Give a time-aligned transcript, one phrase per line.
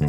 [0.00, 0.08] Всем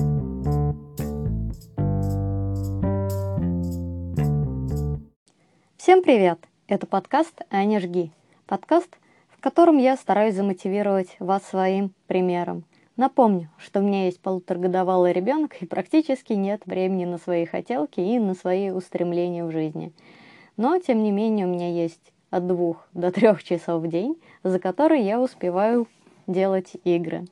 [6.02, 6.40] привет!
[6.68, 8.14] Это подкаст «Аня жги».
[8.46, 8.88] Подкаст,
[9.28, 12.64] в котором я стараюсь замотивировать вас своим примером.
[12.96, 18.18] Напомню, что у меня есть полуторагодовалый ребенок и практически нет времени на свои хотелки и
[18.18, 19.92] на свои устремления в жизни.
[20.56, 24.58] Но, тем не менее, у меня есть от двух до трех часов в день, за
[24.58, 25.90] которые я успеваю
[26.28, 27.26] делать игры.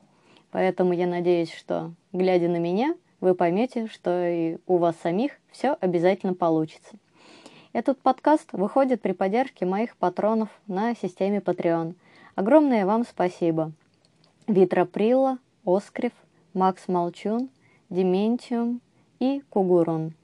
[0.50, 5.76] Поэтому я надеюсь, что, глядя на меня, вы поймете, что и у вас самих все
[5.80, 6.96] обязательно получится.
[7.72, 11.94] Этот подкаст выходит при поддержке моих патронов на системе Patreon.
[12.34, 13.72] Огромное вам спасибо.
[14.48, 16.12] Витра Прила, Оскрив,
[16.54, 17.48] Макс Молчун,
[17.90, 18.80] Дементиум
[19.20, 20.14] и Кугурун.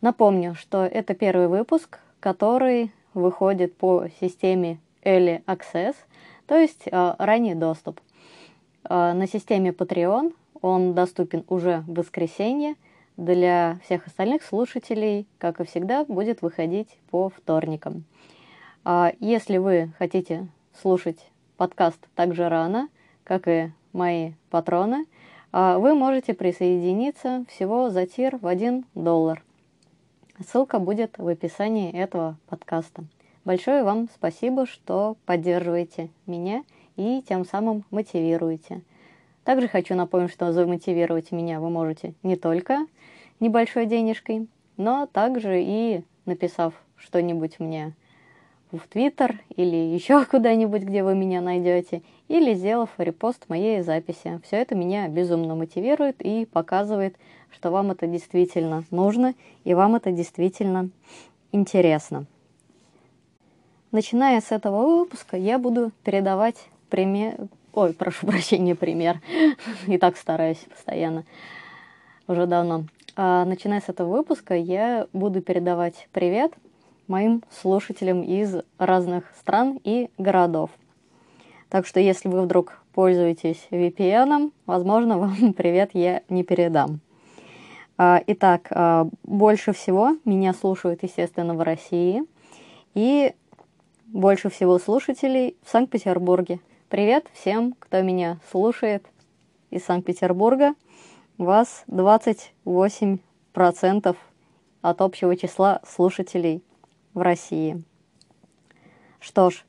[0.00, 5.96] Напомню, что это первый выпуск, который выходит по системе Early Access,
[6.46, 8.00] то есть э, ранний доступ.
[8.88, 12.74] Э, на системе Patreon он доступен уже в воскресенье.
[13.16, 18.04] Для всех остальных слушателей, как и всегда, будет выходить по вторникам.
[18.84, 20.46] Э, если вы хотите
[20.80, 21.18] слушать
[21.56, 22.88] подкаст так же рано,
[23.24, 25.06] как и мои патроны,
[25.50, 29.42] вы можете присоединиться всего за тир в 1 доллар.
[30.46, 33.04] Ссылка будет в описании этого подкаста.
[33.44, 36.62] Большое вам спасибо, что поддерживаете меня
[36.96, 38.82] и тем самым мотивируете.
[39.48, 42.86] Также хочу напомнить, что замотивировать меня вы можете не только
[43.40, 44.46] небольшой денежкой,
[44.76, 47.94] но также и написав что-нибудь мне
[48.72, 54.38] в Твиттер или еще куда-нибудь, где вы меня найдете, или сделав репост моей записи.
[54.44, 57.16] Все это меня безумно мотивирует и показывает,
[57.50, 60.90] что вам это действительно нужно и вам это действительно
[61.52, 62.26] интересно.
[63.92, 67.48] Начиная с этого выпуска я буду передавать пример...
[67.78, 69.20] Ой, прошу прощения, пример.
[69.86, 71.22] И так стараюсь постоянно.
[72.26, 72.86] Уже давно.
[73.14, 76.52] А, начиная с этого выпуска я буду передавать привет
[77.06, 80.70] моим слушателям из разных стран и городов.
[81.68, 86.98] Так что если вы вдруг пользуетесь VPN, возможно, вам привет я не передам.
[87.96, 92.24] А, итак, а, больше всего меня слушают, естественно, в России.
[92.94, 93.34] И
[94.08, 96.58] больше всего слушателей в Санкт-Петербурге.
[96.90, 99.04] Привет всем, кто меня слушает
[99.68, 100.72] из Санкт-Петербурга.
[101.36, 104.16] Вас 28%
[104.80, 106.62] от общего числа слушателей
[107.12, 107.82] в России.
[109.20, 109.66] Что ж,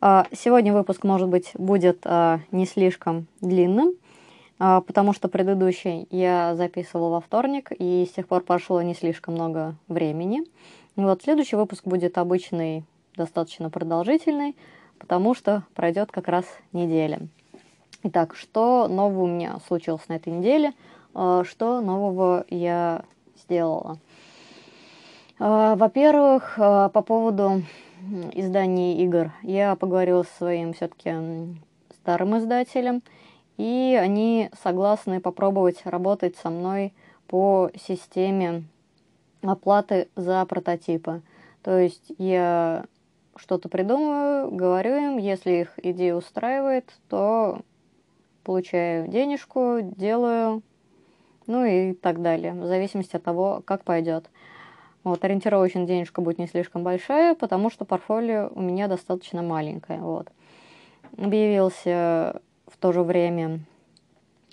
[0.00, 3.92] а, сегодня выпуск, может быть, будет а, не слишком длинным,
[4.58, 9.34] а, потому что предыдущий я записывала во вторник, и с тех пор прошло не слишком
[9.34, 10.40] много времени.
[10.96, 12.84] Вот следующий выпуск будет обычный,
[13.14, 14.56] достаточно продолжительный,
[14.98, 17.20] потому что пройдет как раз неделя.
[18.02, 20.72] Итак, что нового у меня случилось на этой неделе?
[21.12, 23.04] Что нового я
[23.36, 23.98] сделала?
[25.38, 27.62] Во-первых, по поводу
[28.32, 31.14] изданий игр я поговорила со своим все-таки
[31.90, 33.02] старым издателем,
[33.56, 36.92] и они согласны попробовать работать со мной
[37.26, 38.64] по системе
[39.42, 41.22] оплаты за прототипы.
[41.62, 42.84] То есть я
[43.38, 47.60] что-то придумываю, говорю им, если их идея устраивает, то
[48.44, 50.62] получаю денежку, делаю,
[51.46, 54.30] ну и так далее, в зависимости от того, как пойдет.
[55.04, 60.00] Вот, ориентировочно денежка будет не слишком большая, потому что портфолио у меня достаточно маленькое.
[60.00, 60.32] Вот.
[61.16, 63.60] Объявился в то же время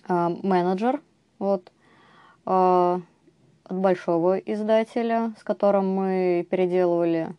[0.08, 1.02] э, менеджер
[1.40, 1.72] вот,
[2.46, 3.00] э,
[3.64, 7.34] от большого издателя, с которым мы переделывали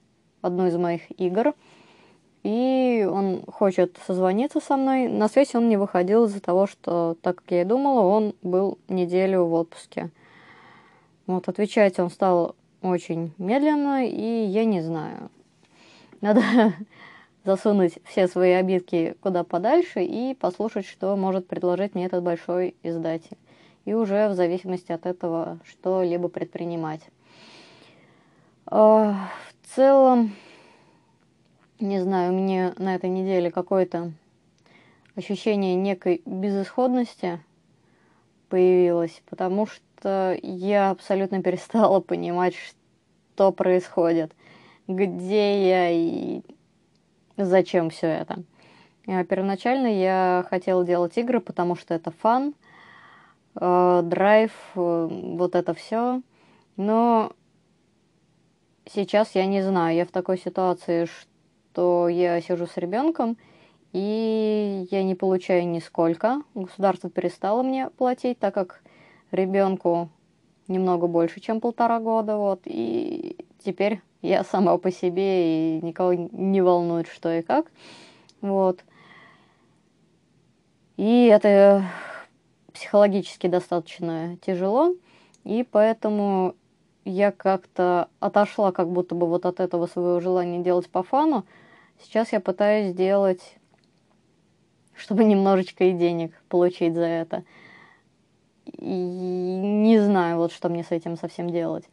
[0.44, 1.54] одну из моих игр.
[2.42, 5.08] И он хочет созвониться со мной.
[5.08, 8.78] На связь он не выходил из-за того, что, так как я и думала, он был
[8.88, 10.10] неделю в отпуске.
[11.26, 15.30] Вот, отвечать он стал очень медленно, и я не знаю.
[16.20, 16.42] Надо
[17.44, 23.38] засунуть все свои обидки куда подальше и послушать, что может предложить мне этот большой издатель.
[23.86, 27.00] И уже в зависимости от этого что-либо предпринимать.
[28.66, 30.36] А, в целом,
[31.80, 34.12] не знаю, у меня на этой неделе какое-то
[35.16, 37.40] ощущение некой безысходности
[38.48, 44.32] появилось, потому что я абсолютно перестала понимать, что происходит,
[44.86, 46.42] где я и
[47.36, 48.44] зачем все это.
[49.08, 52.54] А первоначально я хотела делать игры, потому что это фан,
[53.60, 56.22] э, драйв, э, вот это все.
[56.76, 57.32] Но
[58.86, 63.36] сейчас я не знаю, я в такой ситуации, что я сижу с ребенком,
[63.92, 66.42] и я не получаю нисколько.
[66.54, 68.82] Государство перестало мне платить, так как
[69.30, 70.08] ребенку
[70.68, 76.62] немного больше, чем полтора года, вот, и теперь я сама по себе, и никого не
[76.62, 77.70] волнует, что и как,
[78.40, 78.84] вот.
[80.96, 81.84] И это
[82.72, 84.94] психологически достаточно тяжело,
[85.44, 86.54] и поэтому
[87.04, 91.44] я как-то отошла как будто бы вот от этого своего желания делать по фану.
[92.02, 93.56] Сейчас я пытаюсь сделать,
[94.94, 97.44] чтобы немножечко и денег получить за это.
[98.66, 101.84] И не знаю, вот что мне с этим совсем делать.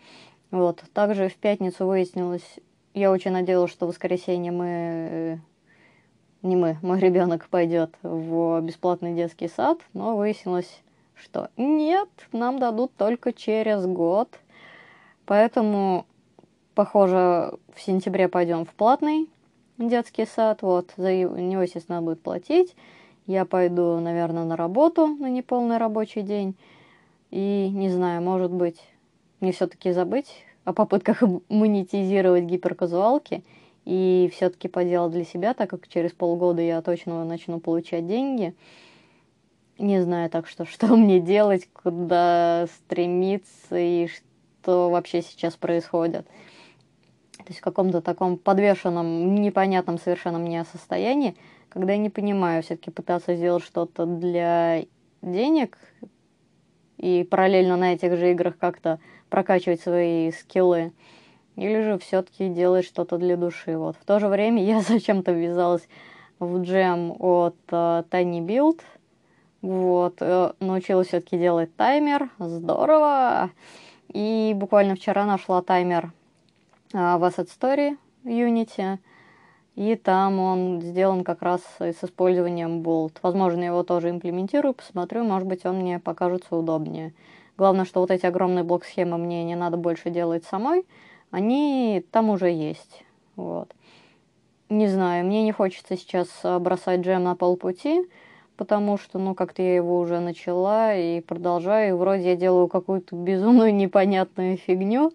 [0.50, 0.84] Вот.
[0.94, 2.60] Также в пятницу выяснилось,
[2.94, 5.42] я очень надеялась, что в воскресенье мы
[6.42, 10.82] не мы, мой ребенок пойдет в бесплатный детский сад, но выяснилось,
[11.14, 14.40] что нет, нам дадут только через год.
[15.26, 16.06] Поэтому,
[16.76, 19.30] похоже, в сентябре пойдем в платный
[19.78, 20.62] детский сад.
[20.62, 22.76] Вот, за него, естественно, будет платить.
[23.28, 26.56] Я пойду, наверное, на работу на неполный рабочий день.
[27.30, 28.80] И не знаю, может быть,
[29.40, 33.44] мне все-таки забыть о попытках монетизировать гиперказуалки–
[33.86, 38.54] и все-таки поделать для себя, так как через полгода я точно начну получать деньги.
[39.78, 44.26] Не знаю так что, что мне делать, куда стремиться и что
[44.68, 46.26] вообще сейчас происходит.
[47.38, 51.36] То есть в каком-то таком подвешенном, непонятном совершенно мне состоянии,
[51.70, 54.86] когда я не понимаю, все-таки пытаться сделать что-то для
[55.22, 55.78] денег
[56.98, 59.00] и параллельно на этих же играх как-то
[59.30, 60.92] прокачивать свои скиллы–
[61.56, 63.78] или же все-таки делать что-то для души.
[63.78, 63.96] Вот.
[63.98, 65.88] В то же время я зачем-то ввязалась
[66.40, 68.82] в джем от uh, Tiny Build.
[69.62, 72.30] Вот, uh, научилась все-таки делать таймер.
[72.40, 73.52] Здорово!
[74.14, 76.12] И буквально вчера нашла таймер
[76.94, 79.00] uh, в Asset Story Unity.
[79.76, 83.18] И там он сделан как раз с использованием Bolt.
[83.22, 87.14] Возможно, его тоже имплементирую, посмотрю, может быть, он мне покажется удобнее.
[87.58, 90.86] Главное, что вот эти огромные блок-схемы мне не надо больше делать самой,
[91.30, 93.06] они там уже есть.
[93.36, 93.74] Вот.
[94.70, 98.10] Не знаю, мне не хочется сейчас а, бросать джем на полпути,
[98.62, 103.16] потому что, ну, как-то я его уже начала и продолжаю, и вроде я делаю какую-то
[103.16, 105.14] безумную непонятную фигню,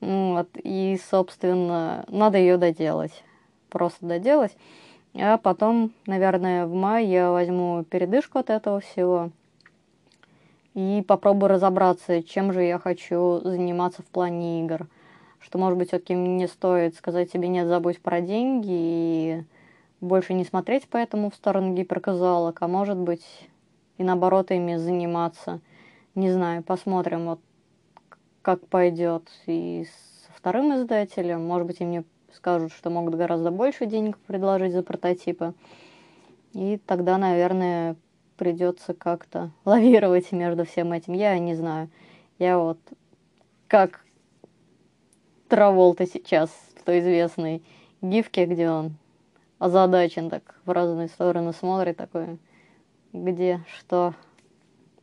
[0.00, 3.24] вот, и, собственно, надо ее доделать,
[3.68, 4.56] просто доделать,
[5.14, 9.28] а потом, наверное, в мае я возьму передышку от этого всего
[10.72, 14.86] и попробую разобраться, чем же я хочу заниматься в плане игр–
[15.44, 19.44] что, может быть, все-таки не стоит сказать себе «нет, забудь про деньги» и
[20.02, 23.24] больше не смотреть поэтому в сторону гиперказуалок, а может быть
[23.96, 25.60] и наоборот ими заниматься.
[26.14, 27.40] Не знаю, посмотрим, вот
[28.42, 29.86] как пойдет и
[30.26, 31.46] со вторым издателем.
[31.46, 32.04] Может быть, и мне
[32.34, 35.54] скажут, что могут гораздо больше денег предложить за прототипы.
[36.52, 37.96] И тогда, наверное,
[38.36, 41.12] придется как-то лавировать между всем этим.
[41.12, 41.88] Я не знаю.
[42.38, 42.78] Я вот
[43.68, 44.04] как
[45.48, 47.62] Траволта сейчас в той известной
[48.00, 48.96] гифке, где он
[49.62, 52.38] озадачен так в разные стороны смотрит, такой,
[53.12, 54.12] где, что,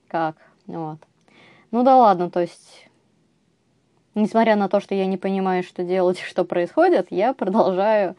[0.09, 0.35] как,
[0.67, 0.97] вот.
[1.71, 2.89] Ну да ладно, то есть,
[4.15, 8.17] несмотря на то, что я не понимаю, что делать, что происходит, я продолжаю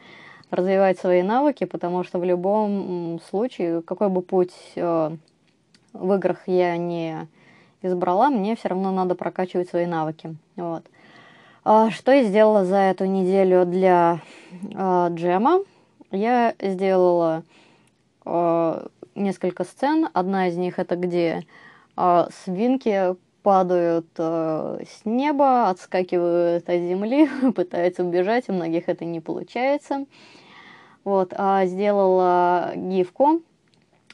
[0.49, 5.15] развивать свои навыки, потому что в любом случае, какой бы путь э,
[5.93, 7.27] в играх я не
[7.83, 10.35] избрала, мне все равно надо прокачивать свои навыки.
[10.55, 10.83] Вот.
[11.63, 14.21] А, что я сделала за эту неделю для
[14.73, 15.59] э, джема?
[16.11, 17.43] Я сделала
[18.25, 20.09] э, несколько сцен.
[20.13, 21.45] Одна из них это где
[21.95, 29.19] э, свинки падают э, с неба, отскакивают от земли, пытаются убежать, у многих это не
[29.19, 30.05] получается.
[31.03, 33.41] Вот, а сделала гифку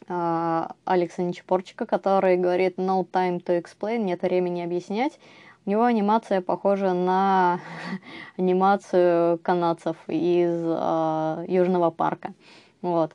[0.08, 5.20] э, Алекса Нечепорчика, который говорит «no time to explain», нет времени объяснять.
[5.67, 7.59] У него анимация похожа на
[8.38, 12.33] анимацию канадцев из э, Южного парка.
[12.81, 13.13] Вот.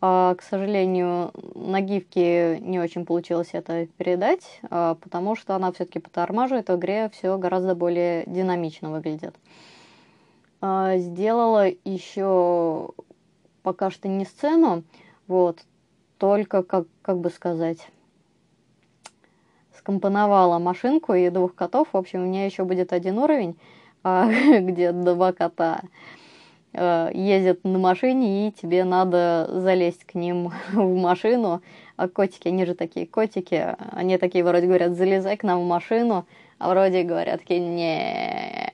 [0.00, 5.98] А, к сожалению, на гифке не очень получилось это передать, а, потому что она все-таки
[5.98, 9.34] по тормажу, в игре все гораздо более динамично выглядит.
[10.60, 12.90] А, сделала еще
[13.64, 14.84] пока что не сцену,
[15.26, 15.64] вот,
[16.18, 17.88] только, как, как бы сказать,
[19.88, 21.88] скомпоновала машинку и двух котов.
[21.92, 23.56] В общем, у меня еще будет один уровень,
[24.04, 24.28] а,
[24.60, 25.80] где два кота
[26.74, 31.62] э, ездят на машине, и тебе надо залезть к ним в машину.
[31.96, 36.26] А котики, они же такие котики, они такие вроде говорят, залезай к нам в машину,
[36.58, 38.70] а вроде говорят такие, не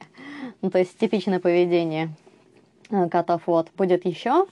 [0.62, 2.08] Ну, то есть типичное поведение
[2.90, 3.42] э, котов.
[3.46, 4.46] Вот, будет еще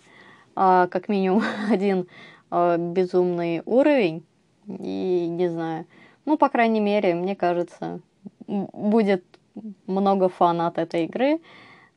[0.54, 1.42] а, как минимум
[1.72, 2.06] один
[2.52, 4.22] а, безумный уровень.
[4.68, 5.86] И не знаю.
[6.24, 8.00] Ну, по крайней мере, мне кажется,
[8.46, 9.24] будет
[9.86, 11.40] много фана от этой игры.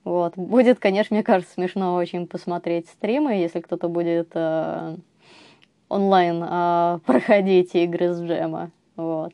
[0.04, 0.36] Вот.
[0.36, 4.98] Будет, конечно, мне кажется, смешно очень посмотреть стримы, если кто-то будет э,
[5.90, 8.72] онлайн э, проходить игры с джема.
[8.96, 9.34] Вот.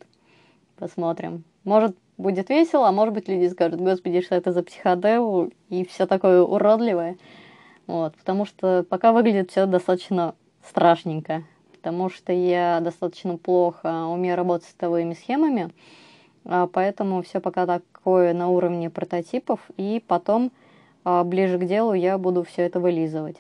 [0.77, 1.43] Посмотрим.
[1.63, 6.07] Может, будет весело, а может быть, люди скажут, господи, что это за психодел и все
[6.07, 7.17] такое уродливое.
[7.87, 8.15] Вот.
[8.15, 11.43] Потому что пока выглядит все достаточно страшненько.
[11.81, 15.71] Потому что я достаточно плохо умею работать с цветовыми схемами.
[16.45, 19.59] А, поэтому все пока такое на уровне прототипов.
[19.77, 20.51] И потом
[21.03, 23.37] а ближе к делу я буду все это вылизывать.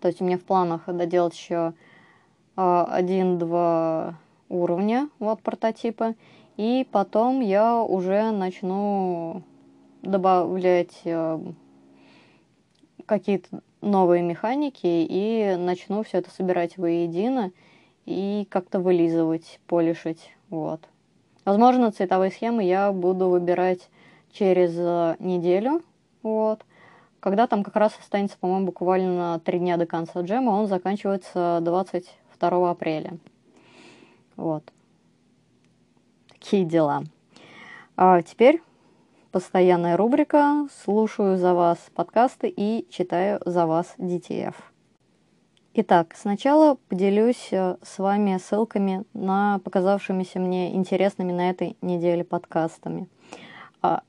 [0.00, 1.74] То есть у меня в планах доделать еще
[2.56, 4.18] а, один-два
[4.48, 6.14] уровня вот прототипа,
[6.56, 9.42] и потом я уже начну
[10.02, 11.02] добавлять
[13.04, 17.52] какие-то новые механики и начну все это собирать воедино
[18.06, 20.80] и как-то вылизывать, полишить, вот.
[21.44, 23.90] Возможно, цветовые схемы я буду выбирать
[24.32, 24.74] через
[25.20, 25.82] неделю,
[26.22, 26.64] вот.
[27.20, 32.70] Когда там как раз останется, по-моему, буквально три дня до конца джема, он заканчивается 22
[32.70, 33.18] апреля.
[34.36, 34.64] Вот.
[36.28, 37.04] Такие дела.
[37.96, 38.60] А теперь
[39.32, 44.54] постоянная рубрика «Слушаю за вас подкасты и читаю за вас DTF».
[45.72, 53.08] Итак, сначала поделюсь э, с вами ссылками на показавшимися мне интересными на этой неделе подкастами.
[53.80, 54.02] А,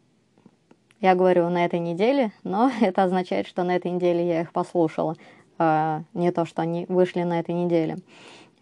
[0.99, 5.15] я говорю на этой неделе, но это означает, что на этой неделе я их послушала,
[5.57, 7.95] а не то, что они вышли на этой неделе.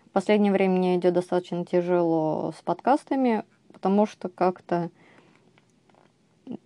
[0.06, 4.92] В последнее время мне идет достаточно тяжело с подкастами, потому что как-то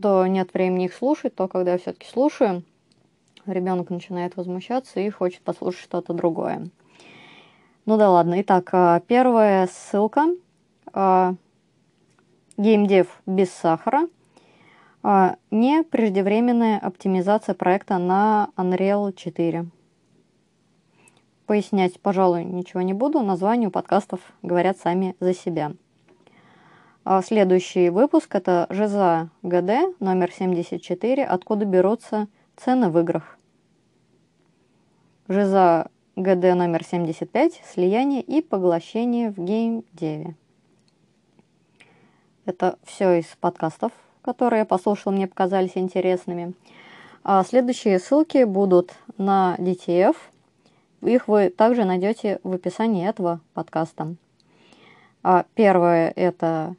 [0.01, 2.63] то нет времени их слушать, то когда я все-таки слушаю,
[3.45, 6.69] ребенок начинает возмущаться и хочет послушать что-то другое.
[7.85, 8.41] Ну да ладно.
[8.41, 10.35] Итак, а, первая ссылка.
[12.57, 14.07] Геймдев без сахара.
[15.03, 19.65] А, не преждевременная оптимизация проекта на Unreal 4.
[21.45, 23.21] Пояснять, пожалуй, ничего не буду.
[23.21, 25.73] Названия у подкастов говорят сами за себя.
[27.05, 33.37] А следующий выпуск– это ЖЗА ГД номер 74 «Откуда берутся цены в играх».
[35.29, 40.35] ЖЗА ГД номер 75 «Слияние и поглощение в геймдеве».
[42.45, 43.93] Это все из подкастов
[44.25, 46.53] которые я послушала, мне показались интересными.
[47.23, 50.15] А следующие ссылки будут на DTF.
[51.03, 54.15] Их вы также найдете в описании этого подкаста.
[55.21, 56.75] А первое– это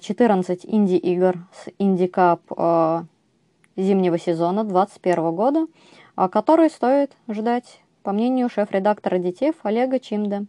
[0.00, 3.04] 14 а, инди-игр с инди-кап а,
[3.76, 5.66] зимнего сезона 2021 года,
[6.16, 10.46] а, которые стоит ждать, по мнению шеф-редактора DTF Олега Чимда.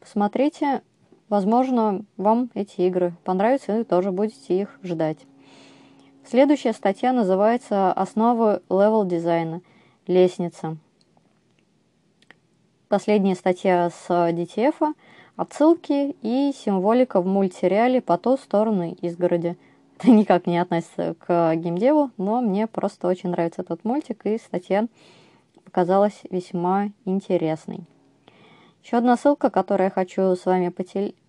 [0.00, 0.82] Посмотрите,
[1.28, 5.18] Возможно, вам эти игры понравятся, и вы тоже будете их ждать.
[6.24, 9.60] Следующая статья называется «Основы level-дизайна.
[10.06, 10.78] Лестница».
[12.88, 14.94] Последняя статья с DTF,
[15.38, 19.56] отсылки и символика в мультсериале «По ту сторону изгороди».
[19.96, 24.86] Это никак не относится к геймдеву, но мне просто очень нравится этот мультик, и статья
[25.64, 27.80] показалась весьма интересной.
[28.82, 30.74] Еще одна ссылка, которую я хочу с вами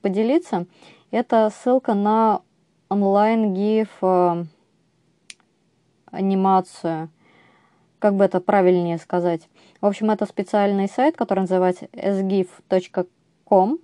[0.01, 0.65] поделиться,
[1.11, 2.41] это ссылка на
[2.89, 4.45] онлайн-гиф э,
[6.11, 7.09] анимацию.
[7.99, 9.49] Как бы это правильнее сказать?
[9.81, 13.79] В общем, это специальный сайт, который называется sgif.com,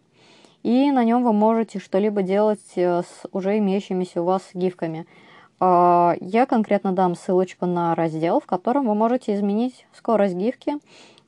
[0.65, 5.05] и на нем вы можете что-либо делать э, с уже имеющимися у вас гифками.
[5.60, 10.79] А, я конкретно дам ссылочку на раздел, в котором вы можете изменить скорость гифки.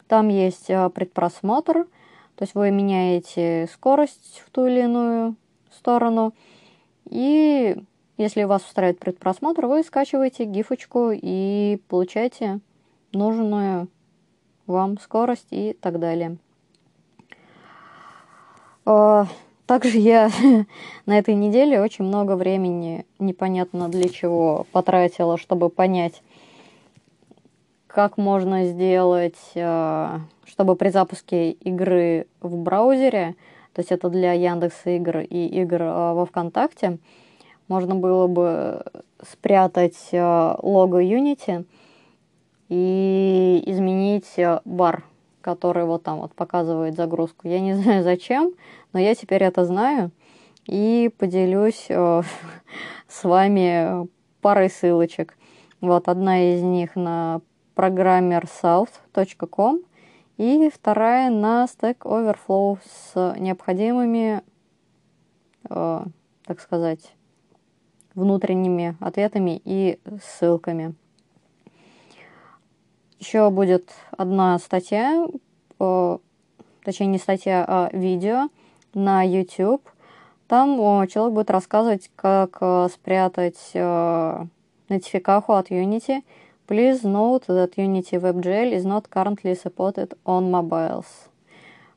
[0.08, 1.86] Там есть э, предпросмотр,
[2.36, 5.36] то есть вы меняете скорость в ту или иную
[5.72, 6.34] сторону.
[7.08, 7.77] И
[8.17, 12.60] если вас устраивает предпросмотр, вы скачиваете гифочку и получаете
[13.13, 13.88] нужную
[14.65, 16.39] вам скорость и так далее.
[18.89, 19.27] А,
[19.65, 20.32] также я
[21.06, 26.24] на этой неделе очень много времени, непонятно для чего, потратила, чтобы понять,
[27.88, 33.36] как можно сделать а, чтобы при запуске игры в браузере,
[33.74, 36.98] то есть это для Яндекса игр и игр а, во ВКонтакте,
[37.67, 38.86] можно было бы
[39.22, 41.65] спрятать лого Unity
[42.70, 45.03] и изменить бар,
[45.48, 47.48] который вот там вот показывает загрузку.
[47.48, 48.51] Я не знаю зачем,
[48.94, 50.12] но я теперь это знаю
[50.65, 54.08] и поделюсь с вами
[54.41, 55.38] парой ссылочек.
[55.82, 57.41] Вот одна из них на
[57.75, 59.82] программерсouth.com–
[60.38, 64.44] И вторая на Stack Overflow с необходимыми,
[65.67, 66.06] э,
[66.46, 67.15] так сказать,
[68.13, 70.94] внутренними ответами и ссылками.
[73.17, 75.25] Еще будет одна статья,
[75.79, 76.17] э,
[76.84, 78.50] точнее не статья, а видео
[78.98, 79.88] на YouTube.
[80.48, 84.46] Там человек будет рассказывать, как э, спрятать э,
[84.89, 86.24] нотификаху от Unity.
[86.68, 91.06] Please note that Unity WebGL is not currently supported on mobiles.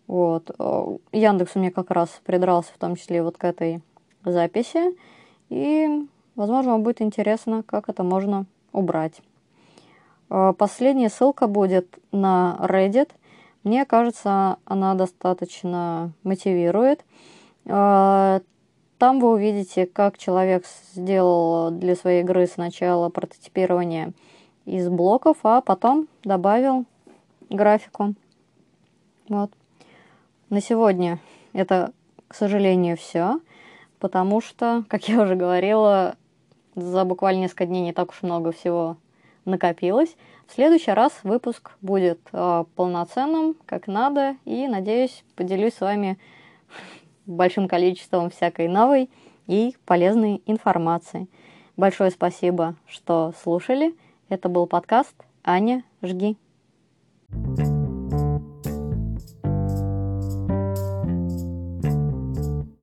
[0.07, 0.51] Вот.
[0.59, 3.81] Э, Яндекс у меня как раз придрался в том числе вот к этой
[4.25, 4.97] записи.
[5.49, 9.23] И, возможно, вам будет интересно, как это можно убрать.
[10.29, 13.11] Последняя ссылка будет на Reddit.
[13.63, 17.05] Мне кажется, она достаточно мотивирует.
[17.67, 18.41] Э,
[18.99, 20.65] там вы увидите, как человек
[20.95, 24.13] сделал для своей игры сначала прототипирование
[24.65, 26.85] из блоков, а потом добавил
[27.51, 28.15] графику.
[29.29, 29.51] Вот.
[30.49, 31.19] На сегодня
[31.53, 31.93] это,
[32.29, 33.41] к сожалению, все,
[33.99, 36.17] потому что, как я уже говорила,
[36.75, 38.97] за буквально несколько дней не так уж много всего
[39.45, 40.17] накопилось.
[40.47, 46.19] В следующий раз выпуск будет э, полноценным, как надо, и, надеюсь, поделюсь с вами
[47.27, 49.11] большим количеством всякой новой
[49.47, 51.29] и полезной информации.
[51.77, 53.95] Большое спасибо, что слушали.
[54.29, 56.37] Это был подкаст «Аня, жги».
[57.33, 57.70] thank you